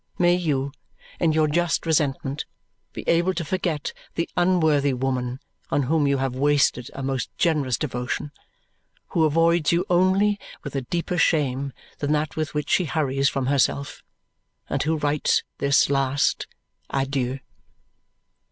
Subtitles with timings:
[0.17, 0.71] May you,
[1.19, 2.45] in your just resentment,
[2.91, 5.39] be able to forget the unworthy woman
[5.69, 8.31] on whom you have wasted a most generous devotion
[9.09, 13.45] who avoids you only with a deeper shame than that with which she hurries from
[13.45, 14.01] herself
[14.67, 16.47] and who writes this last
[16.89, 17.37] adieu.